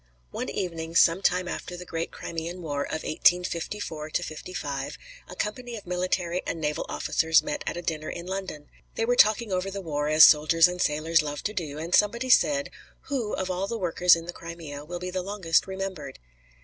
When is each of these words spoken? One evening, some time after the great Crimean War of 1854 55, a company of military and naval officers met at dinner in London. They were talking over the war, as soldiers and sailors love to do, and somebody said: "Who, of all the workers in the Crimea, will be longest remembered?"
One 0.31 0.49
evening, 0.49 0.95
some 0.95 1.21
time 1.21 1.47
after 1.47 1.77
the 1.77 1.85
great 1.85 2.09
Crimean 2.09 2.63
War 2.63 2.83
of 2.85 3.03
1854 3.03 4.09
55, 4.15 4.97
a 5.29 5.35
company 5.35 5.75
of 5.75 5.85
military 5.85 6.41
and 6.47 6.59
naval 6.59 6.87
officers 6.89 7.43
met 7.43 7.63
at 7.67 7.85
dinner 7.85 8.09
in 8.09 8.25
London. 8.25 8.71
They 8.95 9.05
were 9.05 9.15
talking 9.15 9.51
over 9.51 9.69
the 9.69 9.79
war, 9.79 10.07
as 10.09 10.23
soldiers 10.23 10.67
and 10.67 10.81
sailors 10.81 11.21
love 11.21 11.43
to 11.43 11.53
do, 11.53 11.77
and 11.77 11.93
somebody 11.93 12.31
said: 12.31 12.71
"Who, 13.09 13.33
of 13.33 13.51
all 13.51 13.67
the 13.67 13.77
workers 13.77 14.15
in 14.15 14.25
the 14.25 14.33
Crimea, 14.33 14.83
will 14.85 14.97
be 14.97 15.11
longest 15.11 15.67
remembered?" 15.67 16.17